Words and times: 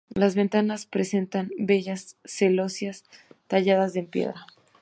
Las 0.15 0.33
ventanas 0.33 0.87
presentan 0.87 1.51
bellas 1.59 2.15
celosías 2.25 3.03
talladas 3.47 3.95
en 3.95 4.07
piedra. 4.07 4.47